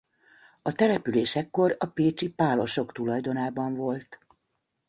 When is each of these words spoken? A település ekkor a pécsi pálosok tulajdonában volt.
A 0.61 0.71
település 0.71 1.35
ekkor 1.35 1.75
a 1.79 1.85
pécsi 1.85 2.33
pálosok 2.33 2.91
tulajdonában 2.91 3.73
volt. 3.73 4.19